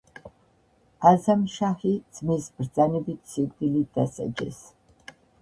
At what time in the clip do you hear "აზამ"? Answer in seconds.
1.09-1.43